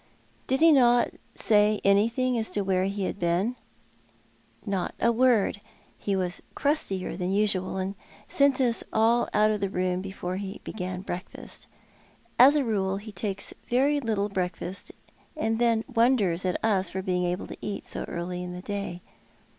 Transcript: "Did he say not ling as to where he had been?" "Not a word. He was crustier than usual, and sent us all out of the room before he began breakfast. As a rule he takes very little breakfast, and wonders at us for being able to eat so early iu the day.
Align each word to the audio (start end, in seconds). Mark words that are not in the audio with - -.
"Did 0.47 0.61
he 0.61 0.71
say 1.35 1.79
not 1.83 1.85
ling 2.17 2.35
as 2.39 2.49
to 2.49 2.61
where 2.63 2.85
he 2.85 3.03
had 3.03 3.19
been?" 3.19 3.55
"Not 4.65 4.95
a 4.99 5.11
word. 5.11 5.61
He 5.95 6.15
was 6.15 6.41
crustier 6.55 7.15
than 7.15 7.31
usual, 7.31 7.77
and 7.77 7.93
sent 8.27 8.59
us 8.59 8.83
all 8.91 9.29
out 9.31 9.51
of 9.51 9.61
the 9.61 9.69
room 9.69 10.01
before 10.01 10.37
he 10.37 10.59
began 10.63 11.01
breakfast. 11.01 11.67
As 12.39 12.55
a 12.55 12.65
rule 12.65 12.97
he 12.97 13.11
takes 13.11 13.53
very 13.67 13.99
little 13.99 14.27
breakfast, 14.27 14.91
and 15.37 15.83
wonders 15.93 16.45
at 16.45 16.59
us 16.65 16.89
for 16.89 17.03
being 17.03 17.23
able 17.25 17.45
to 17.45 17.57
eat 17.61 17.83
so 17.85 18.03
early 18.05 18.41
iu 18.41 18.51
the 18.53 18.63
day. 18.63 19.01